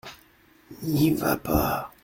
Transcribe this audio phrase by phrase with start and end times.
[0.91, 1.91] N’y va pas!